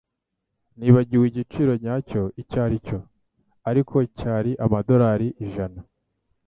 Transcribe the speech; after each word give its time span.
Nibagiwe 0.77 1.25
igiciro 1.31 1.71
nyacyo 1.83 2.21
icyo 2.41 2.57
aricyo, 2.65 2.99
ariko 3.69 3.95
cyari 4.17 4.51
amadorari 4.65 5.27
ijana. 5.45 5.79